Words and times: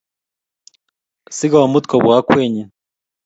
Si 1.37 1.45
komut 1.53 1.85
kobwa 1.87 2.13
akwennyi 2.19 2.63